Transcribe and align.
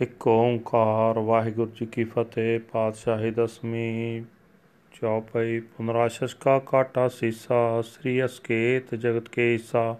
ਇੱਕ 0.00 0.26
ਓੰਕਾਰ, 0.26 1.18
ਵਾਹਿਗੁਰੂ 1.18 1.70
ਜੀ 1.70 1.86
ਕੀ 1.86 2.04
ਫਤਿਹ, 2.04 2.60
ਪਾਤਸ਼ਾਹੀ 2.72 3.30
ਦਸਵੀਂ, 3.30 4.22
ਚੌਪਈ, 4.92 5.60
ਪੁਨਰਾਸ਼ਸ 5.60 6.34
ਕਾ 6.34 6.58
ਕਾਟਾ 6.58 7.08
ਸੀਸਾ, 7.08 7.80
ਸ੍ਰੀ 7.80 8.24
ਅਸਕੇਤ 8.24 8.94
ਜਗਤ 8.94 9.28
ਕੇ 9.28 9.54
ਈਸਾ 9.54 9.96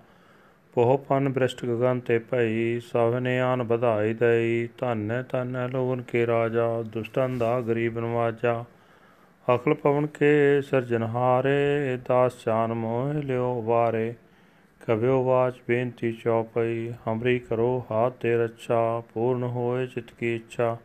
ਪੋਹ 0.73 0.97
ਪਨ 0.99 1.29
ਬ੍ਰਿਸ਼ਟ 1.29 1.65
ਗਗਨ 1.67 2.01
ਤੇ 2.01 2.19
ਭਈ 2.19 2.81
ਸਭਨੇ 2.81 3.39
ਆਨ 3.41 3.63
ਵਧਾਈ 3.63 4.15
ਦਈ, 4.15 4.69
ਧੰਨ 4.79 5.23
ਧੰਨ 5.29 5.69
ਲੋਗਨ 5.73 6.03
ਕੇ 6.03 6.27
ਰਾਜਾ, 6.27 6.83
ਦੁਸ਼ਟਨ 6.83 7.39
ਦਾ 7.39 7.61
ਗਰੀਬ 7.61 7.99
ਨਵਾਜਾ 7.99 8.65
ਅਕਲ 9.55 9.75
ਪਵਨ 9.75 10.07
ਕੇ 10.07 10.63
ਸਿਰਜਨਹਾਰੇ 10.63 11.99
ਦਾਸ 12.09 12.45
ਚਾਨ 12.45 12.73
ਮੋਹ 12.73 13.13
ਲਿਓ 13.15 13.63
ਵਾਰੇ। 13.63 14.15
ਕਵਿਓ 14.87 15.23
ਵਾਚ, 15.25 15.55
ਬੇਨਤੀ 15.69 16.13
ਚੌਪਈ, 16.13 16.93
ਹਮਰੀ 17.09 17.39
ਕਰੋ 17.39 17.85
ਹਾਥ 17.91 18.13
ਤੇ 18.13 18.37
ਰੱਛਾ, 18.37 19.03
ਪੂਰਨ 19.15 19.43
ਹੋਏ 19.43 19.87
ਚਿਤ 19.87 20.11
ਕੀ 20.13 20.37
ਇੱਛਾ। 20.37 20.77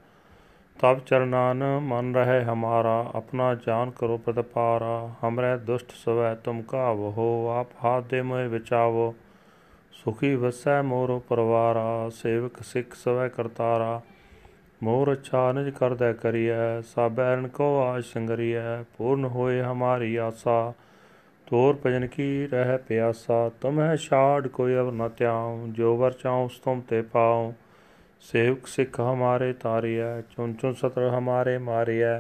ਤਬ 0.80 1.00
ਚਰਨਾਨ 1.00 1.64
ਮਨ 1.80 2.16
ਰਹੇ 2.16 2.44
ਹਮਾਰਾ, 2.44 3.12
ਆਪਣਾ 3.16 3.56
ਜਾਨ 3.56 3.92
ਕਰੋ 3.92 4.18
ਪ੍ਰਤਪਾਰਾ। 4.18 5.10
ਹਮਰੇ 5.24 5.58
ਦੁਸ਼ਟ 5.58 5.92
ਸਵੈ, 5.92 6.36
ਤੁਮ 6.36 6.62
ਕਾਵੋ 6.62 7.50
ਆਪ, 7.50 7.68
ਹਾਥ 7.86 8.04
ਦੇ 8.04 8.22
ਮੋਹਿ 8.22 8.48
ਵਿਚਾਵੋ 8.48 9.16
ਸੁਖੀ 9.92 10.36
ਵਸੈ 10.36 10.82
ਮੋਰ 10.82 11.22
ਪਰਵਾਰਾ, 11.30 12.10
ਸੇਵਕ 12.10 12.64
ਸਿੱਖ 12.64 12.94
ਸਵੈ 12.94 13.28
ਕਰਤਾਰਾ। 13.28 14.02
ਮੋਰ 14.84 15.14
ਅੱਛਾ 15.14 15.52
ਨਿਜ 15.52 15.70
ਕਰਦੈ 15.70 16.14
ਕਰੀਐ 16.14 16.82
ਸਾਬੈਰਨ 16.82 17.48
ਕੋ 17.48 17.82
ਆਜ 17.82 18.04
ਸੰਗਰੀਐ, 18.04 18.84
ਪੂਰਨ 18.98 19.26
ਹੋਏ 19.26 19.62
ਹਮਾਰੀ 19.62 20.16
ਆਸਾ। 20.16 20.74
ਤੋਰ 21.48 21.78
ਭਜਨ 21.86 22.08
ਕੀ 22.08 22.48
ਰਹਿ 22.48 22.78
ਪਿਆਸਾ, 22.78 23.50
ਤੁਮਹਿ 23.50 23.98
ਛਾੜ 23.98 24.48
ਕੋਈ 24.48 24.76
ਅਵਰ 24.76 24.92
ਨ 24.92 25.10
ਤਿਆਉ 25.10 25.68
ਜੋ 25.68 25.98
ਵਰ 25.98 26.12
ਚਾਉ 26.12 26.48
ਤੁਮ 26.48 26.82
ਤੇ 26.82 27.02
ਪਾਉ। 27.02 27.54
ਸੇਵਕ 28.22 28.68
ਸਿੱਖ 28.68 29.00
ਹਮਾਰੇ 29.00 29.54
ਤਾਰਿਐ 29.54 30.22
ਚੁਨ 30.22 30.54
ਚੁਨ 30.54 30.74
ਸਤਰ 30.74 31.10
ਹਮਾਰੇ 31.10 31.58
ਮਾਰਿਐ। 31.58 32.20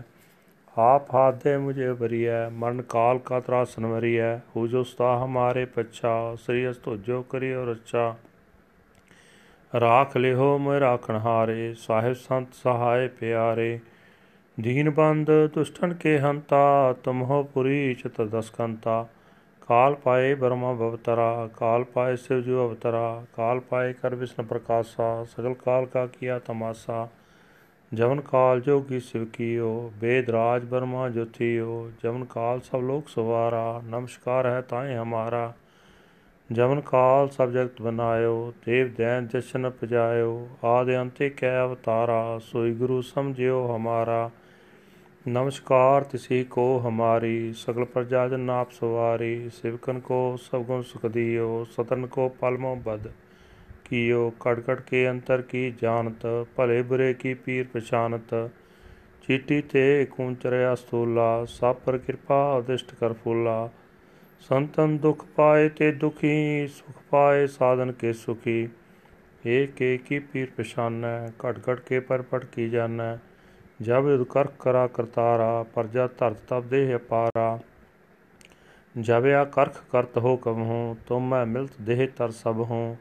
ਆਪ 0.77 1.15
ਹਾਥ 1.15 1.43
ਦੇ 1.43 1.57
ਮੁਝੇ 1.57 1.93
ਬਰੀਐ 1.93 2.49
ਮਰਨ 2.49 2.81
ਕਾਲ 2.81 3.19
ਕਾ 3.19 3.39
ਤਰਾਸਨ 3.39 3.85
ਵਰੀਐ। 3.85 4.37
ਹੋ 4.37 4.67
ਜੋ 4.67 4.83
ਸਤਾ 4.83 5.25
ਹਮਾਰੇ 5.25 5.65
ਪਛਾ, 5.65 6.35
ਸ੍ਰੀ 6.35 6.69
ਅਸ 6.69 6.79
ਜੋ 7.05 7.23
ਕਰਿਓ 7.23 7.65
ਰੱਛਾ। 7.65 8.15
ਰਾਖ 9.79 10.17
ਲਿਓ 10.17 10.57
ਮੈਂ 10.57 10.79
ਰਾਖਣ 10.79 11.15
ਹਾਰੇ, 11.15 11.73
ਸਾਹਿਬ 11.73 12.13
ਸੰਤ 12.13 12.53
ਸਹਾਇ 12.53 13.07
ਪਿਆਰੇ। 13.07 13.79
ਦੀਨ 14.59 14.89
ਬੰਦ 14.89 15.31
ਦੁਸ਼ਟਨ 15.53 15.93
ਕੇ 15.93 16.19
ਹੰਤਾ, 16.19 16.95
ਤੁਮਹੋ 17.03 17.43
ਪੁਰੀ 17.43 17.93
ਚਤ 17.93 18.21
ਦਸਕੰਤਾ। 18.21 19.07
ਕਾਲ 19.69 19.95
ਪਾਏ 19.95 20.35
ਬਰਮਾ 20.35 20.73
ਬਵਤਰਾ, 20.73 21.49
ਕਾਲ 21.57 21.83
ਪਾਏ 21.83 22.15
ਸਿਵ 22.15 22.41
ਜੋ 22.41 22.67
ਅਵਤਰਾ, 22.67 23.25
ਕਾਲ 23.35 23.59
ਪਾਏ 23.59 23.93
ਕਰ 23.93 24.15
ਵਿਸ਼ਨ 24.15 24.43
ਪ੍ਰਕਾਸ਼ਾ, 24.43 25.23
ਸਗਲ 25.23 25.53
ਕਾਲ 25.53 25.85
ਕਾ 25.85 26.05
ਕੀਆ 26.07 26.39
ਤਮਾਸਾ, 26.39 27.07
ਜਵਨ 27.93 28.21
ਕਾਲ 28.21 28.61
ਜੋਗੀ 28.61 28.99
ਸਿਵ 28.99 29.25
ਕੀਓ 29.25 29.91
ਵੇਦ 29.99 30.29
ਰਾਜ 30.29 30.65
ਬਰਮਾ 30.65 31.09
ਜੋਤੀਓ, 31.09 31.91
ਜਵਨ 32.03 32.25
ਕਾਲ 32.25 32.59
ਸਭ 32.59 32.81
ਲੋਕ 32.81 33.07
ਸਵਾਰਾ, 33.07 33.81
ਨਮਸਕਾਰ 33.85 34.45
ਹੈ 34.45 34.61
ਤਾਏ 34.61 34.95
ਹਮਾਰਾ, 34.95 35.53
ਜਵਨ 36.51 36.81
ਕਾਲ 36.81 37.29
ਸਭ 37.29 37.49
ਜਗਤ 37.49 37.81
ਬਨਾਇਓ, 37.81 38.53
ਦੇਵ 38.65 38.93
ਦੈਨ 38.97 39.27
ਜਸ਼ਨ 39.27 39.69
ਪਜਾਇਓ 39.69 40.47
ਆਦਿ 40.63 41.01
ਅੰਤੇ 41.01 41.29
ਕੈ 41.29 41.61
ਅਵਤਾਰਾ, 41.61 42.39
ਸੋਈ 42.39 42.73
ਗੁਰੂ 42.73 43.01
ਸਮਝਿਓ 43.01 43.75
ਹਮਾਰਾ 43.75 44.29
नमस्कार 45.26 46.02
तिसी 46.02 46.42
को 46.44 46.62
हमारी 46.78 47.52
सकल 47.52 47.84
प्रजा 47.84 48.26
जन 48.28 48.40
नाप 48.40 48.70
सवारी 48.70 49.48
सिवकन 49.50 49.98
को 50.00 50.18
सबगुण 50.36 50.82
सुख 50.82 51.04
दियो 51.06 51.64
सतन 51.70 52.04
को 52.06 52.28
पलमो 52.42 52.74
बद 52.86 53.06
कियो 53.88 54.28
कटकट 54.42 54.80
के 54.80 55.04
अंतर 55.06 55.42
की 55.42 55.70
जानत 55.72 56.26
भले 56.58 56.82
बुरे 56.82 57.12
की 57.14 57.34
पीर 57.44 57.70
पछानत 57.74 58.34
चीटी 59.26 59.60
ते 59.70 60.04
कुंचरया 60.06 60.74
स्थूला 60.74 61.30
सब 61.52 61.82
पर 61.86 61.98
कृपा 61.98 62.44
अदिष्ट 62.56 62.94
कर 62.94 63.12
फूला 63.14 63.58
संतन 64.42 64.98
दुख 64.98 65.24
पाए 65.36 65.68
ते 65.78 65.92
दुखी 65.98 66.38
सुख 66.76 67.02
पाए 67.12 67.46
साधन 67.52 67.90
के 68.00 68.12
सुखी 68.18 68.60
एक 69.50 69.82
एक 69.82 70.04
की 70.04 70.18
पीर 70.18 70.52
पछान 70.58 71.02
घट 71.02 71.58
घट 71.58 71.80
के 71.82 72.00
पर 72.08 72.22
पट 72.32 72.44
की 72.54 72.70
जाना 72.70 73.14
ਜਬ 73.79 74.07
ਯੁਧ 74.07 74.23
ਕਰਖ 74.23 74.51
ਕਰਾ 74.59 74.85
ਕਰਤਾਰਾ, 74.87 75.63
ਪਰਜਾ 75.75 76.07
ਧਰਤ 76.17 76.37
ਤਬ 76.47 76.67
ਦੇਹ 76.69 76.95
ਅਪਾਰਾ। 76.95 77.59
ਜਬ 78.95 79.25
ਆ 79.27 79.43
ਕਰਖ 79.45 79.81
ਕਰਤ 79.91 80.17
ਹੋ 80.17 80.35
ਕਮਹੂ 80.35 80.95
ਤੁਮ 81.07 81.27
ਮੈਂ 81.29 81.45
ਮਿਲਤ 81.45 81.81
ਦੇਹ 81.81 82.07
ਤਰ 82.17 82.31
ਸਭ 82.31 82.61
ਹੂੰ 82.69 82.97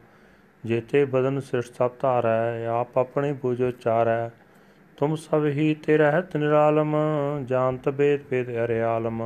ਜੇਤੇ 0.63 1.03
ਬਦਨ 1.05 1.39
ਸ੍ਰਿਸ਼ਟ 1.39 1.73
ਸਭ 1.73 1.91
ਧਾਰੈ, 1.99 2.65
ਆਪ 2.65 2.97
ਆਪਣੇ 2.97 3.31
ਬੂਝੋ 3.33 3.71
ਚਾਰੈ 3.71 4.29
ਤੁਮ 4.97 5.15
ਸਭ 5.15 5.45
ਹੀ 5.45 5.73
ਤੇ 5.75 5.97
ਰਹਿਤ 5.97 6.35
ਨਿਰਾਲਮ, 6.37 6.95
ਜਾਣਤ 7.45 7.89
ਬੇਦ 7.89 8.21
ਬੇਦ 8.29 8.49
ਅਰਿਆਲਮ। 8.65 9.21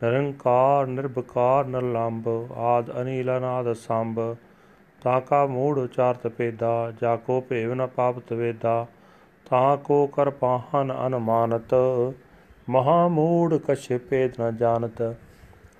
ਨਿਰੰਕਾਰ 0.00 0.86
ਨਿਰਭਕਾਰ 0.86 1.66
ਨਿਰਲੰਭ 1.66 2.28
ਆਦ 2.56 2.90
ਅਨੀਲ, 3.00 3.36
ਅਨਾਦ 3.36 3.72
ਸੰਭ 3.72 4.20
ਤਾਕਾ 5.02 5.44
ਮੂੜ 5.46 5.78
ਉਚਾਰਤ 5.78 6.26
ਪੇਦਾ 6.28 6.92
ਜਾ 7.02 7.14
ਕੋ 7.16 7.40
ਭੇਵ 7.40 7.74
ਨ 7.74 7.86
ਪਾਪਤ 7.86 8.32
ਵੇਦਾ। 8.32 8.86
ਤਾਂ 9.50 9.76
ਕੋ 9.76 10.06
ਕਰ 10.06 10.30
ਪਾਹਨ 10.30 10.92
ਅਨਮਾਨਤ 11.06 11.74
ਮਹਾ 12.68 13.06
ਮੂੜ 13.08 13.56
ਕਛ 13.68 13.86
ਭੇਦ 14.10 14.40
ਨ 14.40 14.56
ਜਾਣਤ। 14.56 15.02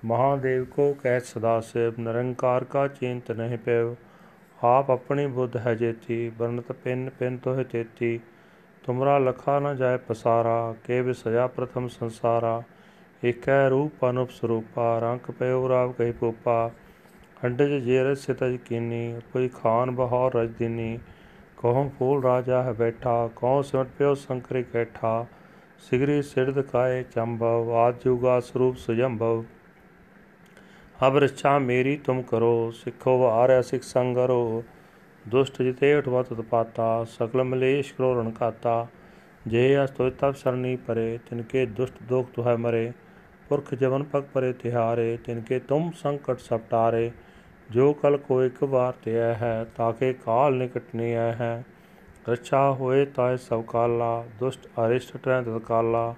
ਮਹਾਦੇਵ 0.05 0.63
ਕੋ 0.65 0.93
ਕਹਿ 0.93 1.19
ਸਦਾ 1.19 1.59
ਸਿਵ, 1.59 1.93
ਨਿਰੰਕਾਰ 1.99 2.63
ਕਾ 2.63 2.87
ਚਿੰਤ 2.87 3.31
ਨਹੀਂ 3.31 3.57
ਪਿਵ। 3.57 3.93
ਆਪ 4.63 4.91
ਆਪਣੀ 4.91 5.25
ਬੁੱਧ 5.27 5.55
ਹੈ 5.57 5.73
ਜੇਤੀ 5.75 6.29
ਬਰਨਤ 6.29 6.71
ਪਿੰਨ 6.71 7.09
ਪਿੰਨ 7.09 7.37
ਤੋਹਿ 7.37 7.63
ਤੇਤੀ। 7.63 8.19
ਤੁਮਰਾ 8.83 9.17
ਲਖਾ 9.17 9.59
ਨ 9.59 9.75
ਜਾਏ 9.75 9.97
ਪਸਾਰਾ, 9.97 10.75
ਕੇ 10.83 11.01
ਵਿਸਇਆ 11.01 11.47
ਪ੍ਰਥਮ 11.47 11.87
ਸੰਸਾਰਾ। 11.87 12.61
ਏਕੈ 13.25 13.69
ਰੂਪ 13.69 14.05
ਅਨੁਪ 14.09 14.29
ਸਰੂਪਾ 14.31 14.97
ਰੰਕ 14.99 15.31
ਪਇਓ 15.31 15.69
ਰਾਵ 15.69 15.91
ਕਹੀ 15.91 16.11
ਪੂਪਾ 16.11 16.71
ਹੰਡਜ 17.45 17.77
ਜੇਰ 17.77 18.13
ਸਿਤਜ 18.15 18.57
ਕੀਨੀ, 18.57 19.15
ਕੋਈ 19.33 19.47
ਖਾਨ 19.47 19.91
ਬਹੌਰ 19.91 20.35
ਰਜ 20.35 20.51
ਦਿਨੀ। 20.59 20.99
ਕਹਉ 21.61 21.89
ਫੂਲ 21.99 22.23
ਰਾਜਾ 22.23 22.63
ਹੈ 22.63 22.73
ਬੈਠਾ 22.73 23.29
ਕਹਉ 23.35 23.61
ਸਿਮਟ 23.61 23.87
ਪਿਓ 23.97 24.13
ਸੰਕਰੀ 24.13 24.63
ਕੈਠਾ 24.63 25.25
ਸਿਗਰੀ 25.79 26.21
ਸਿਰਦ 26.21 26.61
ਕਾਏ 26.61 27.03
ਚੰਭਵ 27.03 27.71
ਆਦ 27.75 27.95
ਜੁਗਾ 28.03 28.39
ਸਰੂਪ 28.39 28.77
ਸੁਜੰਭਵ 28.77 29.43
ਅਬ 31.07 31.17
ਰਛਾ 31.17 31.59
ਮੇਰੀ 31.59 31.97
ਤੁਮ 31.97 32.21
ਕਰੋ, 32.21 32.71
ਸਿੱਖੋ 32.71 33.17
ਵਾਰਿਆ 33.19 33.61
ਸਿਖ 33.61 33.83
ਸੰਗਰੋ 33.83 34.63
ਦੁਸ਼ਟ 35.27 35.61
ਜਿਤੇ 35.61 35.93
ਉਠਵਤ 35.95 36.33
ਤਪਾਤਾ, 36.33 37.03
ਸਕਲ 37.03 37.43
ਮਲੇਸ਼ 37.43 37.93
ਕਰੋ 37.93 38.13
ਰਣ 38.13 38.31
ਕਾਤਾ 38.31 38.87
ਜੇ 39.47 39.83
ਅਸ 39.83 39.89
ਤੋਇ 39.89 40.11
ਤਬ 40.11 40.35
ਸਰਨੀ 40.35 40.75
ਪਰੇ 40.75 41.19
ਤਿਨਕੇ 41.29 41.65
ਦੁਸ਼ਟ 41.65 41.95
ਦੋਖ 42.03 42.29
ਤੁਹੈ 42.33 42.55
ਮਰੇ। 42.55 42.91
ਪੁਰਖ 43.49 43.73
ਜਵਨ 43.75 44.03
ਪਗ 44.03 44.23
ਪਰੇ 44.33 44.53
ਤਿਹਾਰੇ 44.53 45.17
ਤਿਨਕੇ 45.17 45.59
ਤੁਮ 45.59 45.91
ਸੰਕਟ 45.91 46.39
ਸਪਟਾਰੇ। 46.39 47.11
ਜੋ 47.71 47.93
ਕਲ 47.93 48.17
ਕੋ 48.17 48.43
ਇੱਕ 48.43 48.63
ਵਾਰ 48.63 48.93
ਤੇ 49.03 49.15
ਹੈ, 49.15 49.65
ਤਾਕੇ 49.77 50.13
ਕਾਲ 50.13 50.53
ਨਿਕਟ 50.53 50.83
ਨਹੀਂ 50.95 51.13
ਹੈ। 51.13 51.63
ਰੱਛਾ 52.29 52.71
ਹੋਏ 52.71 53.05
ਤਾਏ 53.05 53.37
ਸਭ 53.37 53.63
ਕਾਲਾ, 53.63 54.23
ਦੁਸ਼ਟ 54.39 54.67
ਅਰਿਸ਼ਟ 54.67 55.17
ਟ੍ਰੈ 55.17 55.41
ਤਤਕਾਲਾ 55.41 56.15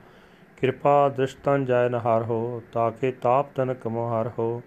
ਕਿਰਪਾ 0.58 1.10
ਦ੍ਰਿਸ਼ਟਨ 1.10 1.66
ਜਾਇ 1.66 1.90
ਨ 1.90 1.96
ਹਰ 1.96 2.24
ਹੋ, 2.24 2.62
ਤਾਕੇ 2.72 3.12
ਤਾਪ 3.12 3.54
ਤਨ 3.56 3.74
ਕਮੋ 3.74 4.08
ਹਰ 4.08 4.30
ਹੋ। 4.40 4.62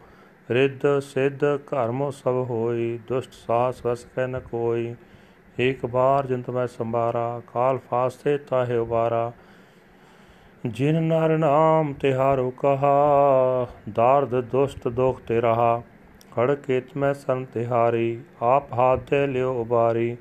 ਰਿੱਧ 0.51 0.99
ਸਿੱਧ 0.99 1.45
ਘਰਮੋ 1.45 2.11
ਸਭ 2.11 2.47
ਹੋਈ, 2.51 2.99
ਦੁਸ਼ਟ 3.09 3.33
ਸਾਸ 3.47 3.87
ਵਸ 3.87 4.05
ਕੈ 4.05 4.27
ਨ 4.27 4.41
ਕੋਈ। 4.41 4.95
ਏਕ 5.61 5.87
ਬਾਰ 5.87 6.27
ਜੰਤ 6.27 6.51
ਮੈਂ 6.51 6.67
ਸੰਭਾਰਾ, 6.67 7.41
ਕਾਲ 7.55 7.79
ਫਾਸਤੇ 7.91 8.39
ਤਾਹੇ 8.39 8.77
ਉਬਾਰਾ। 8.77 9.33
ਜਿਨ 10.67 11.03
ਨਰ 11.03 11.39
ਨਾਮ 11.39 11.93
ਤਿਹਾਰੋ 11.93 12.51
ਕਹਾ, 12.51 13.67
ਦਾਰਦ 13.93 14.41
ਦੁਸ਼ਟ 14.41 14.89
ਦੋਖ 14.89 15.21
ਤੇ 15.21 15.41
ਰਹਾ। 15.41 15.83
ਖੜ 16.37 16.55
ਕੇਤ 16.55 16.97
ਮੈਂ 16.97 17.15
ਸਰਨ 17.15 17.45
ਤਿਹਾਰੀ 17.45 18.21
ਆਪ 18.43 18.73
ਹਾਥ 18.73 19.01
ਤੇ 19.01 19.27
ਲਿਓ 19.27 19.53
ਉਬਾਰੀ। 19.61 20.17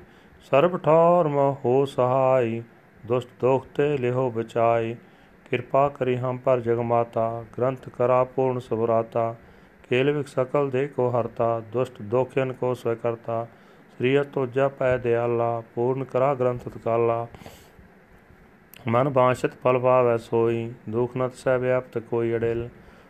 ਸਰਬ 0.50 0.76
ਠੌਰ 0.78 1.28
ਮ 1.28 1.54
ਹੋ 1.64 1.84
ਸਹਾਈ, 1.86 2.62
ਦੁਸ਼ਟ 3.06 3.28
ਦੋਖ 3.40 3.66
ਤੇ 3.74 3.96
ਲਿਓ 3.98 4.30
ਬਚਾਈ। 4.30 4.94
ਕਿਰਪਾ 5.50 5.88
ਕਰੀ 5.88 6.16
ਹਮ 6.16 6.38
ਪਰ 6.38 6.60
ਜਗ 6.60 6.78
ਮਾਤਾ, 6.78 7.44
ਗ੍ਰੰਥ 7.58 7.88
ਕਰਾ 7.88 8.24
ਪੂਰਨ 8.24 8.58
ਸੁਭਰਾਤਾ। 8.58 9.34
ਕੇਲ 9.90 10.10
ਵਿਕ 10.10 10.28
ਸਕਲ 10.28 10.70
ਦੇ 10.70 10.86
ਕੋ 10.88 11.10
ਹਰਤਾ, 11.10 11.60
ਦੁਸ਼ਟ 11.72 12.02
ਦੋਖਿਨ 12.02 12.52
ਕੋ 12.52 12.74
ਸਵੈ 12.74 12.94
ਕਰਤਾ। 12.94 13.46
ਸ੍ਰੀ 13.96 14.18
ਤੋਜਾ 14.32 14.68
ਪੈ 14.68 14.96
ਦਿਆਲਾ, 14.98 15.62
ਪੂਰਨ 15.74 16.04
ਕਰਾ 16.04 16.34
ਗ੍ਰੰਥ 16.34 16.68
ਤਕਾਲਾ 16.68 17.26
ਮਨ 18.88 19.08
ਬਾਸ਼ਤ 19.08 19.52
ਫਲ 19.64 19.78
ਪਾਵੈ 19.78 20.16
ਸੋਈ, 20.16 20.72
ਦੁਖ 20.88 21.16
ਨਤ 21.16 21.34
ਸਹਿ 21.34 21.58
ਵਿਆਪਤ 21.58 21.98
ਕੋਈ 21.98 22.34
ਅੜੇਲ। 22.34 22.68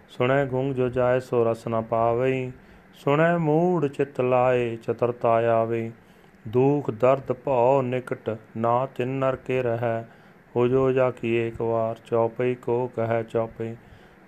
ਸੁਣੈ 0.08 0.44
ਗੁੰਗ 0.46 0.74
ਜੋ 0.74 0.88
ਜਾਏ 0.88 1.20
ਸੋ 1.20 1.44
ਰਸ 1.44 1.68
ਨ 1.68 1.82
ਪਾਵਈ। 1.82 2.52
ਸੁਣੈ 2.96 3.36
ਮੂੜ 3.36 3.86
ਚਿਤ 3.86 4.20
ਲਾਏ 4.20 4.76
ਚਤਰਤਾ 4.76 5.30
ਆਵੇ। 5.52 5.90
ਦੁਖ 6.48 6.90
ਦਰਦ 6.90 7.32
ਭਉ 7.32 7.82
ਨਿਕਟ 7.82 8.36
ਨਾ 8.56 8.86
ਤਿਨ 8.86 9.08
ਨਰ 9.08 9.36
ਕੇ 9.36 9.62
ਰਹੈ। 9.62 10.04
ਹੋ 10.56 10.66
ਜੋ 10.68 10.90
ਜਾ 10.92 11.10
ਕੀ 11.10 11.34
ਏਕ 11.34 11.60
ਵਾਰ 11.62 11.96
ਚੌਪਈ 12.06 12.54
ਕੋ 12.54 12.86
ਕਹੈ 12.96 13.22
ਚੌਪਈ। 13.22 13.74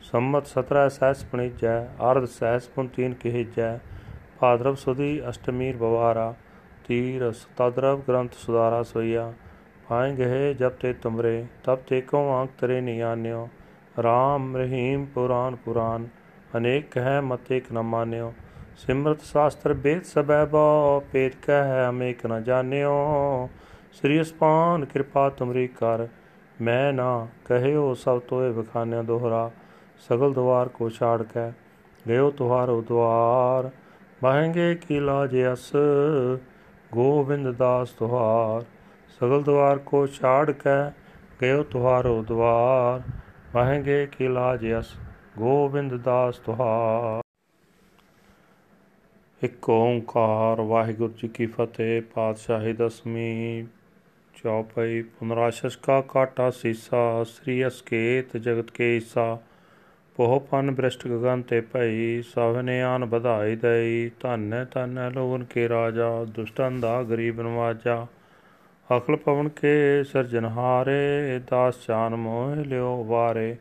ਸੰਮਤ 0.03 0.47
17 0.47 0.89
ਸਹਿਸ 0.89 1.25
ਪਣੀਜੈ, 1.25 1.85
ਅਰਧ 2.11 2.25
ਸਹਿਸ 2.25 2.69
ਪੁਨ 2.69 2.89
ਤੀਨ 2.89 3.15
ਕਹਿਜੈ। 3.15 3.79
ਭਾਦਰਵ 4.41 4.75
ਸੁਦੀ 4.75 5.21
ਅਸ਼ਟਮੀਰ 5.29 5.77
ਬਵਾਰਾ 5.77 6.35
ਤੀਰ 6.89 7.31
ਸਤਦਰਵ 7.33 8.01
ਗ੍ਰੰਥ 8.09 8.35
ਸੁਦਾਰਾ 8.35 8.83
ਸੋਈਆ। 8.83 9.33
ਆਏ 9.93 10.13
ਗਏ 10.15 10.53
ਜਬ 10.55 10.73
ਤੇ 10.73 10.93
ਤੁਮਰੇ 10.93 11.45
ਤਬ 11.65 11.79
ਤੇ 11.79 12.01
ਕੋ 12.01 12.19
ਆਂਕ 12.31 12.51
ਤਰੇ 12.59 12.81
ਨਿਆਨਿਓ 12.81 13.49
ਰਾਮ 14.03 14.57
ਰਹੀਮ 14.57 15.05
ਪੁਰਾਨ 15.05 15.57
ਪੁਰਾਨ, 15.57 16.07
ਅਨੇਕ 16.57 16.97
ਹੈ 16.99 17.21
ਮਤ 17.21 17.53
ਇਕ 17.53 17.73
ਨ 17.73 17.83
ਮਾਨਿਓ। 17.83 18.33
ਸਿਮਰਤ 18.79 19.23
ਸ਼ਾਸਤਰ 19.23 19.73
ਬੇਦ 19.75 20.03
ਸਬੈ 20.05 20.45
ਬੋ 20.45 21.03
ਪੇਤ 21.13 21.35
ਕਹਿ 21.43 21.89
ਅਮੇਕ 21.89 22.25
ਨ 22.27 22.43
ਜਾਣਿਓ। 22.45 23.49
ਸ੍ਰੀ 23.93 24.21
ਅਸਪਾਨ 24.21 24.85
ਕਿਰਪਾ 24.85 25.29
ਤੁਮਰੀ 25.31 25.67
ਕਰ, 25.69 26.07
ਮੈਂ 26.61 26.93
ਨਾ 26.93 27.27
ਕਹਿਓ 27.47 27.93
ਸਭ 27.95 28.21
ਤੋਏ 28.29 28.51
ਬਖਾਨਿਆ 28.53 29.03
ਦੋਹਰਾ, 29.03 29.51
ਸਗਲ 30.11 30.33
ਦਵਾਰ 30.33 30.69
ਕੋ 30.69 30.89
ਛਾੜ 30.91 31.23
ਕੇ 31.23 31.51
ਗਇਓ 32.09 32.31
ਤੁਹਾਰੋ 32.31 32.81
ਦਵਾਰ। 32.83 33.71
ਬਾਹੇਂਗੇ 34.23 34.75
ਕੀ 34.77 35.01
ਲਾਜ 35.01 35.37
ਅਸ, 35.53 35.71
ਗੋਬਿੰਦ 36.93 37.51
ਦਾਸ 37.57 37.91
ਤੁਹਾਰ, 37.91 38.65
ਸਗਲ 39.21 39.43
ਦਵਾਰ 39.43 39.79
ਕੋ 39.79 40.07
ਛਾੜ 40.07 40.51
ਕੇ 40.51 40.81
ਗਇਓ 41.43 41.63
ਤੁਹਾਰੋ 41.63 42.23
ਦਵਾਰ। 42.23 43.03
ਬਾਹੇਂਗੇ 43.55 44.07
ਕੀ 44.19 44.29
ਲਾਜ 44.29 44.67
ਅਸ, 44.79 44.95
ਗੋਬਿੰਦ 45.39 45.95
ਦਾਸ 45.95 46.39
ਤੁਹਾਰ। 46.39 47.23
ਇੱਕ 49.43 49.69
ਓੰਕਾਰ, 49.71 50.61
ਵਾਹਿਗੁਰੂ 50.61 51.13
ਜੀ 51.23 51.29
ਕੀ 51.29 51.47
ਫਤਿਹ, 51.47 52.03
ਪਾਤਸ਼ਾਹੀ 52.15 52.73
ਦਸਮੀ 52.73 53.67
ਚੌਪਈ 54.35 55.03
ਪੁਨਰਾਸ਼ਸ 55.03 55.77
ਕਾ 55.77 56.01
ਕਾਟਾ 56.01 56.51
ਸੀਸਾ, 56.51 57.25
ਸ੍ਰੀ 57.25 57.67
ਅਸਕੇਤ, 57.67 58.37
ਜਗਤ 58.37 58.71
ਕੇ 58.71 58.97
ਈਸਾ 58.97 59.39
ਪੋਹ 60.17 60.41
ਪਨ 60.41 60.71
ਬ੍ਰਿਸ਼ਟ 60.71 61.07
ਗਗਨ 61.09 61.43
ਤੇ 61.43 61.61
ਭਈ 61.61 62.23
ਸਭਨੇ 62.23 62.83
ਆਨ 62.83 63.05
ਵਧਾਈ 63.05 63.57
ਦਈ, 63.57 64.11
ਧੰਨ 64.21 64.67
ਧੰਨ 64.71 65.11
ਲੋਗਨ 65.13 65.45
ਕੇ 65.45 65.69
ਰਾਜਾ, 65.69 66.25
ਦੁਸ਼ਟਨ 66.25 66.81
ਦਾ 66.81 67.03
ਗਰੀਬ 67.03 67.41
ਨਵਾਜਾ, 67.41 68.07
ਅਖਲ 68.97 69.17
ਪਵਨ 69.17 69.49
ਕੇ 69.49 70.05
ਸਰਜਨਹਾਰੇ 70.05 71.41
ਦਾਸ 71.51 71.87
ਚਾਨ 71.87 72.17
ਮੋਹ 72.17 72.57
ਲਿਓ 72.57 73.05
ਵਾਰੇ। 73.05 73.57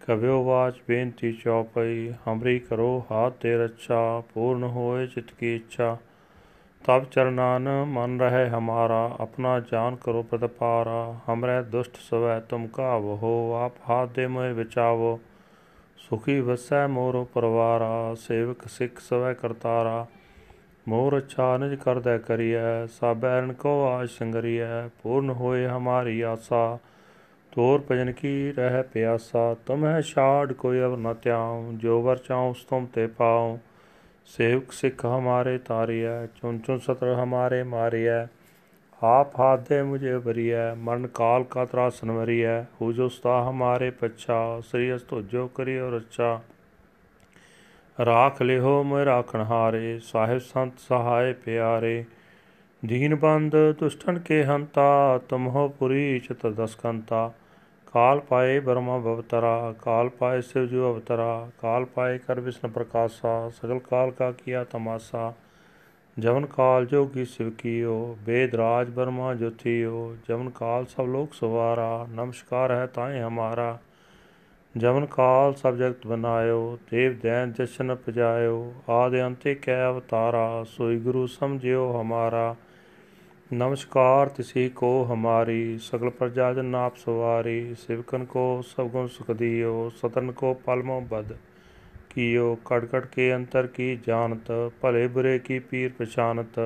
ਕਵਿਓ 0.00 0.44
ਵਾਚ 0.44 0.74
ਬੇਨਤੀ 0.88 1.32
ਚੌਪਈ, 1.32 2.12
ਹਮਰੀ 2.28 2.58
ਕਰੋ 2.58 3.06
ਹਾਥ 3.10 3.32
ਤੇ 3.32 3.56
ਰੱਛਾ, 3.56 4.22
ਪੂਰਨ 4.34 4.64
ਹੋਏ 4.64 5.06
ਚਿਤ 5.06 5.32
ਕੀ 5.32 5.56
ਇੱਛਾ। 5.56 5.96
ਤਬ 6.84 7.04
ਚਰਨਾਨ 7.04 7.68
ਮਨ 7.84 8.20
ਰਹੇ 8.20 8.48
ਹਮਾਰਾ, 8.48 9.16
ਆਪਣਾ 9.20 9.60
ਜਾਨ 9.60 9.96
ਕਰੋ 9.96 10.22
ਪ੍ਰਤਪਾਰਾ। 10.22 11.14
ਹਮਰੇ 11.30 11.62
ਦੁਸ਼ਟ 11.62 11.96
ਸਵੈ, 11.96 12.40
ਤੁਮ 12.40 12.66
ਕਾਵ 12.66 13.04
ਹੋ, 13.04 13.54
ਆਪ 13.54 13.72
ਹਾਥ 13.90 14.08
ਦੇ 14.08 14.26
ਮੋਏ 14.26 14.52
ਵਿਚਾਵੋ 14.52 15.20
ਸੁਖੀ 15.98 16.40
ਵਸੈ 16.40 16.86
ਮੋਰੋ 16.86 17.24
ਪਰਵਾਰਾ, 17.24 18.14
ਸੇਵਕ 18.14 18.68
ਸਿੱਖ 18.68 18.98
ਸਵੈ 18.98 19.34
ਕਰਤਾਰਾ। 19.34 20.06
ਮੋਰ 20.88 21.18
ਅੱਛਾ 21.18 21.56
ਨਿਜ 21.56 21.74
ਕਰਦੈ 21.74 22.18
ਕਰੀਐ 22.18 22.86
ਸਾਬੈਰਨ 22.86 23.52
ਕੋ 23.52 23.84
ਆਜ 23.86 24.08
ਸੰਗਰੀਐ। 24.08 24.88
ਪੂਰਨ 25.02 25.30
ਹੋਏ 25.30 25.66
ਹਮਾਰੀ 25.66 26.20
ਆਸਾ 26.20 26.78
ਤੋਰ 27.56 27.82
ਭਜਨ 27.90 28.12
ਕੀ 28.12 28.52
ਰਹਿ 28.52 28.82
ਪਿਆਸਾ 28.82 29.56
ਤੁਮਹਿ 29.66 30.02
ਛਾੜ 30.02 30.52
ਕੋਈ 30.52 30.80
ਅਵਰ 30.80 30.96
ਨ 30.96 31.14
ਤਿਆਉ 31.14 31.72
ਜੋ 31.72 32.02
ਵਰ 32.02 32.16
ਚਾਉ 32.16 32.54
ਤੁਮ 32.70 32.86
ਤੇ 32.86 33.06
ਪਾਉ। 33.06 33.58
ਸੇਵਕ 34.26 34.72
ਸਿੱਖ 34.72 35.06
ਹਮਾਰੇ 35.06 35.58
ਤਾਰਿਐ 35.58 36.26
ਚੁਨ 36.26 36.58
ਚੁਨ 36.58 36.78
ਸਤਰ 36.78 37.14
ਹਮਾਰੇ 37.14 37.62
ਮਾਰਿਐ। 37.62 38.26
ਆਪ 39.02 39.40
ਹਾਥ 39.40 39.68
ਦੇ 39.68 39.82
ਮੁਝੇ 39.82 40.18
ਬਰੀਐ 40.18 40.74
ਮਰਨ 40.74 41.06
ਕਾਲ 41.06 41.44
ਕਾ 41.44 41.64
ਤਰਾਸਨ 41.64 42.10
ਵਰੀਐ। 42.10 42.62
ਹੋ 42.62 42.92
ਜੋ 42.92 43.08
ਸਤਾ 43.08 43.50
ਹਮਾਰੇ 43.50 43.90
ਪਛਾ, 43.90 44.60
ਸ੍ਰੀ 44.60 44.94
ਅਸ 44.94 45.02
ਜੋ 45.30 45.48
ਕਰੀ 45.48 45.78
ਔਰ 45.78 45.96
ਅੱਛਾ। 45.96 46.40
ਰਾਖ 48.04 48.42
ਲਿਓ 48.42 48.82
ਮੈਂ 48.82 49.04
ਰਾਖਣ 49.04 49.40
ਹਾਰੇ, 49.40 49.98
ਸਾਹਿਬ 49.98 50.38
ਸੰਤ 50.38 50.78
ਸਹਾਇ 50.78 51.32
ਪਿਆਰੇ। 51.32 52.04
ਦੀਨ 52.86 53.14
ਬੰਦ 53.14 53.56
ਦੁਸ਼ਟਨ 53.80 54.18
ਕੇ 54.18 54.44
ਹੰਤਾ 54.44 55.20
ਤੁਮਹੁ 55.28 55.68
ਪੁਰੀ 55.68 56.18
ਚਤ 56.18 56.46
ਦਸਕੰਤਾ। 56.46 57.32
ਕਾਲ 57.86 58.20
ਪਾਏ 58.20 58.60
ਬਰਮਾ 58.60 58.98
ਭਵਤਰਾ 58.98 59.74
ਕਾਲ 59.82 60.08
ਪਾਏ 60.08 60.40
ਸਿਵ 60.40 60.66
ਜੋ 60.66 60.94
ਅਵਤਰਾ, 60.94 61.48
ਕਾਲ 61.60 61.84
ਪਾਏ 61.84 62.18
ਕਰ 62.18 62.40
ਵਿਸ਼ਨ 62.40 62.68
ਪ੍ਰਕਾਸ਼ਾ, 62.68 63.50
ਸਗਲ 63.50 63.78
ਕਾਲ 63.78 64.10
ਕਾ 64.10 64.32
ਕੀਆ 64.32 64.64
ਤਮਾਸਾ। 64.64 65.32
ਜਵਨ 66.18 66.46
ਕਾਲ 66.46 66.86
ਜੋਗੀ 66.86 67.24
ਸਿਵ 67.24 67.50
ਕੀਓ 67.50 68.16
ਵੇਦ 68.26 68.54
ਰਾਜ 68.54 68.90
ਬਰਮਾ 68.90 69.34
ਜੋਥੀਓ 69.34 70.16
ਜਵਨ 70.28 70.50
ਕਾਲ 70.50 70.86
ਸਭ 70.86 71.06
ਲੋਕ 71.06 71.34
ਸਵਾਰਾ, 71.34 72.06
ਨਮਸਕਾਰ 72.10 72.70
ਹੈ 72.70 72.86
ਤਾਏ 72.86 73.20
ਹਮਾਰਾ। 73.20 73.78
ਜਵਨ 74.76 75.06
ਕਾਲ 75.06 75.54
ਸਭ 75.54 75.74
ਜਗਤ 75.74 76.06
ਬਨਾਇਓ, 76.06 76.78
ਦੇਵ 76.90 77.18
ਦੈਨ 77.20 77.52
ਜਸ਼ਨ 77.52 77.94
ਪਜਾਇਓ 77.94 78.74
ਆਦਿ 78.88 79.26
ਅੰਤੇ 79.26 79.54
ਕੈ 79.54 79.86
ਅਵਤਾਰਾ, 79.86 80.64
ਸੋਈ 80.64 80.98
ਗੁਰੂ 80.98 81.26
ਸਮਝਿਓ 81.26 82.00
ਹਮਾਰਾ। 82.00 82.56
नमस्कार 83.51 84.27
तिसी 84.27 84.67
को 84.69 84.89
हमारी 85.03 85.77
सकल 85.77 86.09
प्रजा 86.09 86.51
जन 86.53 86.65
नाप 86.67 86.95
सवारी 86.95 87.73
सिवकन 87.75 88.23
को 88.25 88.45
सब 88.61 88.91
गुण 88.91 89.07
सुख 89.07 89.31
दियो 89.31 89.73
सतन 89.95 90.29
को 90.31 90.53
पलमो 90.67 90.99
बद 91.11 91.35
कियो 92.11 92.53
कटकट 92.67 93.05
के 93.05 93.29
अंतर 93.31 93.67
की 93.69 93.95
जानत 94.07 94.51
भले 94.83 95.07
बुरे 95.07 95.37
की 95.39 95.59
पीर 95.67 95.93
पछानत 95.99 96.59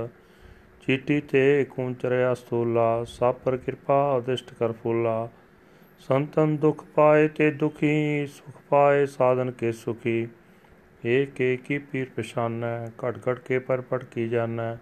चीटी 0.84 1.20
ते 1.26 1.44
कूंचरया 1.66 2.34
स्थूला 2.36 2.88
सब 3.10 3.42
पर 3.46 3.58
कृपा 3.58 4.00
उदिष्ट 4.16 4.54
कर 4.54 4.72
फूला 4.84 5.18
संतन 6.02 6.58
दुख 6.62 6.84
पाए 6.96 7.28
ते 7.38 7.52
दुखी 7.58 7.96
सुख 8.32 8.62
पाए 8.72 9.06
साधन 9.12 9.50
के 9.60 9.72
सुखी 9.76 10.20
एक 11.10 11.42
एक 11.42 11.64
की 11.64 11.78
पीर 11.88 12.12
पछान 12.18 12.62
घट 12.62 13.18
घट 13.18 13.40
के 13.48 13.60
पर 13.62 13.82
पट 13.92 14.04
की 14.10 14.30
जाना 14.30 14.76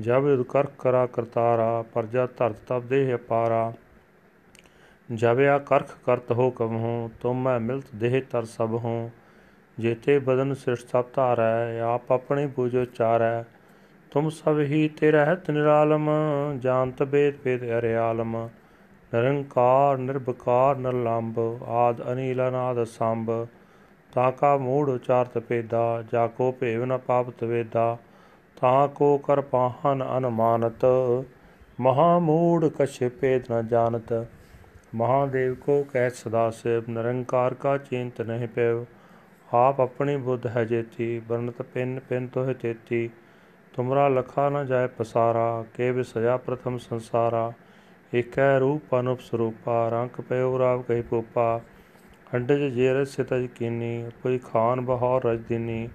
ਜਬ 0.00 0.26
ਯੁਧ 0.26 0.42
ਕਰ 0.42 0.66
ਕਰਾ 0.78 1.06
ਕਰਤਾਰਾ 1.06 1.82
ਪਰਜਾ 1.94 2.26
ਧਰਤ 2.38 2.56
ਤਬ 2.68 2.86
ਦੇਹ 2.88 3.14
ਅਪਾਰਾ। 3.14 3.72
ਜਬ 5.08 5.40
ਆ 5.40 5.58
ਕਰਖ 5.58 5.96
ਕਰਤ 6.06 6.32
ਹੋ 6.32 6.50
ਕਮ 6.50 6.76
ਹੂੰ 6.76 7.10
ਤੁਮ 7.20 7.42
ਮੈਂ 7.42 7.58
ਮਿਲਤ 7.60 7.94
ਦੇਹ 7.94 8.20
ਤਰ 8.30 8.44
ਸਭ 8.44 8.74
ਹੂੰ 8.84 9.10
ਜੇਤੇ 9.78 10.18
ਬਦਨ 10.18 10.54
ਸ੍ਰਿਸ਼ਟ 10.54 10.88
ਸਭ 10.88 11.04
ਧਾਰੈ, 11.14 11.80
ਆਪ 11.80 12.12
ਆਪਣੇ 12.12 12.46
ਬੂਝੋ 12.46 12.84
ਚਾਰੈ 12.84 13.42
ਤੁਮ 14.12 14.28
ਸਭ 14.30 14.58
ਹੀ 14.60 14.88
ਤੇ 14.88 15.10
ਰਹਿਤ 15.10 15.50
ਨਿਰਾਲਮ, 15.50 16.08
ਜਾਣਤ 16.60 17.02
ਬੇਦ 17.02 17.34
ਬੇਦ 17.44 17.64
ਅਰਿਆਲਮ। 17.78 18.36
ਨਿਰੰਕਾਰ 19.12 19.98
ਨਿਰਭਕਾਰ 19.98 20.76
ਨਿਰਲੰਭ 20.76 21.38
ਆਦ 21.68 22.02
ਅਨੀਲ, 22.12 22.48
ਅਨਾਦ 22.48 22.84
ਸੰਭ 22.84 23.30
ਤਾਕਾ 24.12 24.56
ਮੂੜ 24.56 24.88
ਉਚਾਰਤ 24.90 25.38
ਪੇਦਾ, 25.38 26.04
ਜਾ 26.12 26.26
ਕੋ 26.26 26.52
ਭੇਵ 26.52 26.84
ਨ 26.84 26.98
ਪਾਪਤ 26.98 27.44
ਵੇਦਾ। 27.44 27.96
ਤਾ 28.60 28.86
ਕੋ 28.86 29.18
ਕਰ 29.18 29.40
ਪਾਹਨ 29.40 30.04
ਅਨਮਾਨਤ, 30.18 30.84
ਮਹਾ 31.80 32.18
ਮੂੜ 32.18 32.68
ਕਛ 32.68 33.02
ਪੇਦ 33.20 33.42
ਨ 33.52 33.68
ਜਾਣਤ। 33.68 34.26
ਮਹਾਦੇਵ 34.94 35.54
ਕੋ 35.54 35.86
ਕਹਿ 35.92 36.10
ਸਦਾ 36.10 36.50
ਸੇਵ, 36.50 36.82
ਨਿਰੰਕਾਰ 36.88 37.54
ਕਾ 37.54 37.78
ਚਿੰਤ 37.78 38.20
ਨਹੀਂ 38.20 38.48
ਪੈਵ। 38.48 38.84
ਆਪ 39.54 39.80
ਆਪਣੀ 39.80 40.16
ਬੁੱਧ 40.16 40.46
ਹੈ 40.46 40.64
ਜੇਤੀ 40.64 41.18
ਬਰਨਤ 41.18 41.62
ਪਿੰਨ 41.62 42.00
ਪਿੰਨ 42.00 42.26
ਤੋਹਿ 42.26 42.54
ਤੇਤੀ। 42.54 43.10
ਤੁਮਰਾ 43.72 44.08
ਲਖਾ 44.08 44.48
ਨ 44.48 44.66
ਜਾਏ 44.66 44.86
ਪਸਾਰਾ, 44.86 45.64
ਕੇ 45.74 45.90
ਵਿਸਜਾ 45.90 46.36
ਪ੍ਰਥਮ 46.36 46.78
ਸੰਸਾਰਾ। 46.78 47.52
ਏਕੈ 48.14 48.58
ਰੂਪ 48.58 48.98
ਅਨੁਪ 49.00 49.20
ਸਰੂਪਾ 49.20 49.88
ਰੰਕ 49.88 50.20
ਪਇਓ 50.20 50.58
ਰਾਵ 50.58 50.82
ਕਹੀ 50.82 51.02
ਪੂਪਾ 51.02 51.60
ਹੰਡਜ 52.34 52.64
ਜੇਰ 52.74 53.04
ਸਿਤਜ 53.04 53.46
ਕੀਨੀ, 53.46 54.10
ਕੋਈ 54.22 54.38
ਖਾਨ 54.38 54.80
ਬਹੌਰ 54.80 55.24
ਰਜ 55.24 55.40
ਦਿਨੀ। 55.48 55.88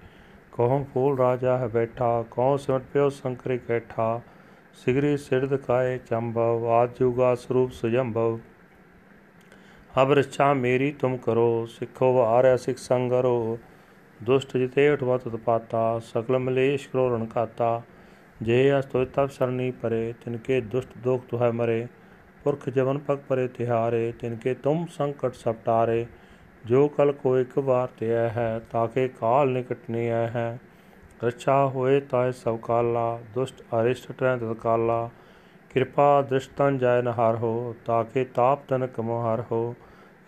ਕਹਉ 0.56 0.84
ਫੂਲ 0.94 1.18
ਰਾਜਾ 1.18 1.58
ਹੈ 1.58 1.68
ਬੈਠਾ 1.68 2.24
ਕਹਉ 2.32 2.58
ਸਿਮਟ 2.58 2.84
ਪਿਓ 2.94 3.10
ਸੰਕਰੀ 3.10 3.58
ਕੈਠਾ, 3.58 4.22
ਸਿਗਰੀ 4.74 5.18
ਸਿਰਦ 5.18 5.56
ਕਾਏ 5.56 5.98
ਚੰਭਵ 5.98 6.68
ਆਦ 6.70 6.90
ਜੁਗਾ 7.00 7.36
ਸਰੂਪ 7.36 7.72
ਸੁਜੰਭਵ 7.72 8.40
ਅਬ 10.02 10.12
ਰਛਾ 10.12 10.54
ਮੇਰੀ 10.54 10.92
ਤੁਮ 10.92 11.18
ਕਰੋ, 11.18 11.66
ਸਿੱਖੋ 11.66 12.14
ਵਾਰਿਆ 12.14 12.58
ਸਿਖ 12.58 12.78
ਸੰਗਰੋ 12.78 13.58
ਦੁਸ਼ਟ 14.24 14.58
ਜਿਤੇ 14.58 14.90
ਉਠਵਤ 14.90 15.28
ਤਪਾਤਾ, 15.28 16.00
ਸਕਲ 16.00 16.38
ਮਲੇਸ਼ 16.40 16.90
ਕਰੋਰਣ 16.90 17.26
ਕਾਤਾ 17.26 17.82
ਜੇ 18.42 18.80
ਅਸ 18.80 18.86
ਤੋਇ 18.86 19.06
ਤਬ 19.06 19.30
ਸਰਨੀ 19.30 19.72
ਪਰੇ 19.72 20.14
ਤਿਨਕੇ 20.26 20.62
ਦੁਸ਼ਟ 20.62 20.90
ਦੋਖ 20.98 21.26
ਤੁਹੈ 21.30 21.52
ਮਰੇ। 21.52 21.88
ਪੁਰਖ 22.44 22.70
ਜਵਨ 22.70 22.98
ਪਗ 22.98 23.18
ਪਰੇ 23.28 23.48
ਤਿਹਾਰੇ 23.48 24.14
ਤਿਨਕੇ 24.20 24.54
ਤੁਮ 24.54 24.86
ਸੰਕਟ 24.90 25.34
ਸਪਟਾਰੇ। 25.34 26.06
ਜੋ 26.65 26.88
ਕਲ 26.88 27.12
ਕੋ 27.12 27.38
ਇੱਕ 27.39 27.60
ਵਾਰ 27.60 27.88
ਤੇ 27.88 28.10
ਹੈ, 28.10 28.62
ਤਾਕੇ 28.72 29.07
ਕਾਲ 29.07 29.50
ਨਿਕਟਨੇ 29.50 30.10
ਹੈ। 30.10 30.60
ਰੱਛਾ 31.24 31.65
ਹੋਏ 31.65 32.00
ਤਾਏ 32.00 32.31
ਸਭ 32.31 32.57
ਕਾਲਾ, 32.57 33.19
ਦੁਸ਼ਟ 33.34 33.62
ਅਰਿਸ਼ਟ 33.62 34.12
ਟੈ 34.12 34.38
ਤਤਕਾਲਾ 34.38 35.10
ਕਿਰਪਾ 35.69 36.22
ਦ੍ਰਿਸ਼ਟਨ 36.22 36.77
ਜਾਇ 36.77 37.01
ਨਹਾਰ 37.01 37.36
ਹੋ, 37.36 37.75
ਤਾਕੇ 37.86 38.25
ਤਾਪ 38.25 38.60
ਤਨਕ 38.67 39.00
ਮੋਹਰ 39.00 39.43
ਹੋ। 39.51 39.75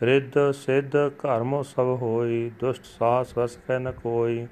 ਰਿੱਧ 0.03 0.51
ਸਿੱਧ 0.51 0.95
ਘਰਮੋ 0.95 1.63
ਸਭ 1.63 1.97
ਹੋਈ, 2.01 2.51
ਦੁਸ਼ਟ 2.59 2.85
ਸਾਸ 2.99 3.37
ਵਸ 3.37 3.57
ਕੈ 3.67 3.79
ਨ 3.79 3.91
ਕੋਈ। 3.91 4.47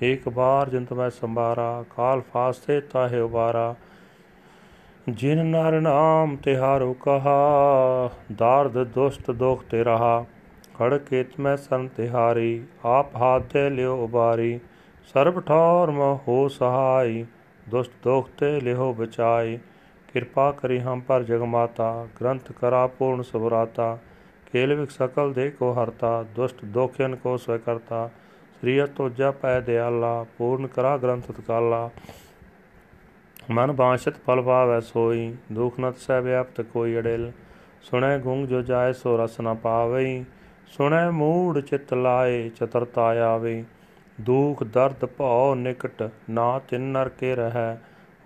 ਇੱਕ 0.00 0.28
ਬਾਰ 0.28 0.68
ਜਿੰਤ 0.68 0.92
ਮੈਂ 0.92 1.10
ਸੰਭਾਰਾ, 1.10 1.84
ਕਾਲ 1.96 2.20
ਫਾਸਤੇ 2.20 2.80
ਤਾਹੇ 2.80 3.20
ਉਬਾਰਾ। 3.20 3.74
ਜਿਨ 5.08 5.46
ਨਰ 5.46 5.80
ਨਾਮ 5.80 6.36
ਤਿਹਾਰੋ 6.36 6.92
ਕਹਾ, 6.92 8.10
ਦਾਰਦ 8.36 8.84
ਦੁਸ਼ਟ 8.84 9.30
ਦੋਖ 9.30 9.64
ਤੇ 9.64 9.84
ਰਹਾ। 9.84 10.24
ਖੜ 10.78 10.96
ਕੇਤ 10.98 11.40
ਮੈਂ 11.40 11.56
ਸੰ 11.56 11.88
ਤਿਹਾਰੀ 11.96 12.62
ਆਪ 12.84 13.16
ਹਾਥ 13.16 13.42
ਤੇ 13.42 13.70
ਲਿਓ 13.70 13.96
ਉਬਾਰੀ। 13.96 14.60
ਸਰਬ 15.04 15.40
ਠੌਰ 15.40 15.90
ਮ 15.90 16.18
ਹੋ 16.28 16.48
ਸਹਾਈ, 16.48 17.24
ਦੁਸ਼ਟ 17.68 17.92
ਦੋਖ 18.04 18.28
ਤੇ 18.38 18.60
ਲਿਓ 18.60 18.92
ਬਚਾਈ। 18.92 19.58
ਕਿਰਪਾ 20.12 20.52
ਕਰੀ 20.52 20.78
ਹਮ 20.80 21.00
ਪਰ 21.00 21.22
ਜਗ 21.22 21.42
ਮਾਤਾ, 21.42 22.06
ਗ੍ਰੰਥ 22.20 22.52
ਕਰਾ 22.52 22.86
ਪੂਰਨ 22.86 23.22
ਸੁਭਰਾਤਾ। 23.22 23.98
ਕੇਲ 24.52 24.74
ਵਿਕ 24.74 24.90
ਸਕਲ 24.90 25.32
ਦੇ 25.32 25.50
ਕੋ 25.50 25.72
ਹਰਤਾ, 25.72 26.22
ਦੁਸ਼ਟ 26.22 26.64
ਦੋਖਿਆਨ 26.64 27.16
ਕੋ 27.16 27.36
ਸਵੈ 27.36 27.58
ਕਰਤਾ। 27.58 28.10
ਸ੍ਰੀ 28.60 28.80
ਤੋਜਾ 28.96 29.30
ਪੈ 29.30 29.60
ਦਿਆਲਾ, 29.60 30.26
ਪੂਰਨ 30.38 30.66
ਕਰਾ 30.66 30.96
ਗ੍ਰੰਥ 30.96 31.32
ਤਕਾਲਾ 31.32 31.90
ਮਨ 33.50 33.72
ਬਾਸ਼ਤ 33.72 34.14
ਫਲ 34.26 34.42
ਪਾਵੈ 34.42 34.80
ਸੋਈ, 34.80 35.36
ਦੁਖ 35.52 35.80
ਨਤ 35.80 35.96
ਸਹਿ 35.96 36.20
ਵਿਆਪਤ 36.20 36.60
ਕੋਈ 36.60 36.98
ਅੜਿਲ। 36.98 37.32
ਸੁਣੈ 37.82 38.18
ਗੁੰਗ 38.18 38.46
ਜੋ 38.46 38.62
ਜਾਏ 38.62 38.92
ਸੋ 38.92 39.16
ਰਸ 39.16 39.40
ਨ 39.40 39.54
ਪਾਵਈ। 39.54 40.24
ਸੁਣੈ 40.68 41.10
ਮੂੜ 41.10 41.60
ਚਿਤ 41.60 41.94
ਲਾਏ, 41.94 42.48
ਚਤਰਤਾ 42.48 43.02
ਆਵੇ। 43.26 43.64
ਦੁਖ, 44.20 44.62
ਦਰਦ, 44.62 45.04
ਭਉ, 45.04 45.54
ਨਿਕਟ 45.54 46.02
ਨਾ 46.30 46.58
ਤਿਨ 46.58 46.80
ਨਰ 46.80 47.08
ਕੇ 47.08 47.34
ਰਹੈ। 47.36 47.76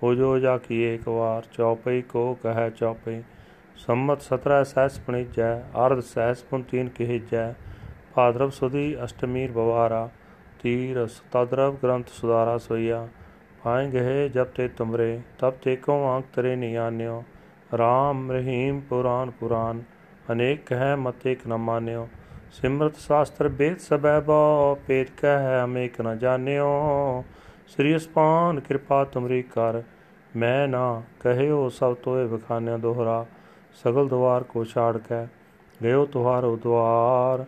ਹੋ 0.02 0.14
ਜੋ 0.14 0.38
ਜਾ 0.38 0.56
ਕੀ 0.58 0.80
ਏਕ 0.82 1.08
ਵਾਰ 1.08 1.42
ਚੌਪਈ 1.52 2.02
ਕੋ 2.02 2.34
ਕਹੈ 2.42 2.68
ਚੌਪਈ। 2.70 3.22
ਸੰਮਤ 3.76 4.22
17 4.22 4.62
ਸਹਿਸ 4.64 4.98
ਪਣੀਜੈ, 4.98 5.58
ਅਰਧ 5.86 6.00
ਸਹਿਸ 6.00 6.42
ਪੁਨ 6.42 6.62
ਤੀਨ 6.62 6.88
ਕਹਿਜੈ। 6.88 7.52
ਭਾਦਰਵ 8.14 8.50
ਸੁਦੀ 8.50 8.96
ਅਸ਼ਟਮੀਰ 9.04 9.52
ਬਵਾਰਾ 9.52 10.08
ਤੀਰ 10.62 11.06
ਸਤਦਰਵ 11.06 11.76
ਗ੍ਰੰਥ 11.82 12.08
ਸੁਦਾਰਾ 12.08 12.56
ਸੋਈਆ। 12.58 13.08
ਪਾਏ 13.64 13.88
ਗਏ 13.88 14.28
ਜਬ 14.28 14.46
ਤੇ 14.46 14.68
ਤੁਮਰੇ 14.68 15.20
ਤਬ 15.38 15.54
ਤੇ 15.62 15.76
ਕੋ 15.76 15.92
ਆਂਕ 16.06 16.24
ਤਰੇ 16.34 16.56
ਨਿਆਨਿਓ 16.56 17.22
ਰਾਮ 17.78 18.32
ਰਹੀਮ 18.32 18.80
ਪੁਰਾਨ 18.80 19.30
ਪੁਰਾਨ, 19.30 19.82
ਅਨੇਕ 20.32 20.66
ਕਹਿ 20.66 20.96
ਮਤ 20.96 21.26
ਇਕ 21.26 21.46
ਨ 21.48 21.56
ਮਾਨਿਓ। 21.56 22.08
ਸਿਮਰਤ 22.52 22.96
ਸ਼ਾਸਤਰ 22.96 23.48
ਬੇਦ 23.48 23.78
ਸਬੈ 23.78 24.18
ਬੋ 24.20 24.78
ਪੇਤ 24.86 25.10
ਕਹਿ 25.16 25.62
ਅਮੇਕ 25.64 26.00
ਨ 26.00 26.18
ਜਾਣਿਓ। 26.18 26.66
ਸ੍ਰੀ 27.68 27.94
ਅਸਪਾਨ 27.96 28.60
ਕਿਰਪਾ 28.60 29.02
ਤੁਮਰੀ 29.04 29.42
ਕਰ, 29.42 29.80
ਮੈਂ 30.36 30.68
ਨਾ 30.68 31.02
ਕਹਿਓ 31.20 31.68
ਸਭ 31.68 31.94
ਤੋਏ 31.94 32.26
ਬਖਾਨਿਆ 32.26 32.76
ਦੋਹਰਾ, 32.76 33.24
ਸਗਲ 33.84 34.08
ਦਵਾਰ 34.08 34.42
ਕੋ 34.42 34.64
ਛਾੜ 34.64 34.96
ਕੇ 34.98 35.24
ਗਇਓ 35.80 36.04
ਤੁਹਾਰੋ 36.06 36.56
ਦਵਾਰ। 36.56 37.44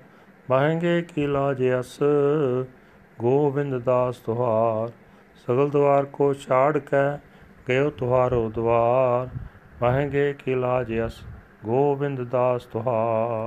ਬਾਹੇਂਗੇ 0.51 1.01
ਕੀ 1.03 1.27
ਲਾਜ 1.27 1.63
ਅਸ, 1.81 1.99
ਗੋਬਿੰਦ 3.21 3.79
ਦਾਸ 3.79 4.17
ਤੁਹਾਰ, 4.17 4.91
ਸਗਲ 5.47 5.71
ਦਵਾਰ 5.71 6.05
ਕੋ 6.05 6.33
ਛਾੜ 6.35 6.79
ਕੇ 6.81 7.05
ਗਇਓ 7.69 7.91
ਤੁਹਾਰੋ 7.91 8.49
ਦਵਾਰ। 8.51 9.29
ਬਾਹੇਂਗੇ 9.81 10.33
ਕੀ 10.35 10.55
ਲਾਜ 10.55 10.93
ਅਸ, 11.07 11.23
ਗੋਬਿੰਦ 11.65 12.23
ਦਾਸ 12.23 12.65
ਤੁਹਾਰ। 12.65 13.43